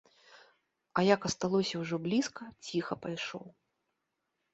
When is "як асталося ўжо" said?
1.15-1.95